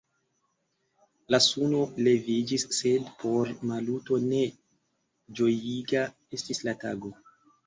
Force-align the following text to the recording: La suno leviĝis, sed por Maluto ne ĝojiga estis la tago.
La 1.35 1.39
suno 1.47 1.81
leviĝis, 2.07 2.65
sed 2.77 3.11
por 3.19 3.51
Maluto 3.73 4.19
ne 4.31 4.41
ĝojiga 5.41 6.03
estis 6.41 6.65
la 6.71 6.77
tago. 6.87 7.15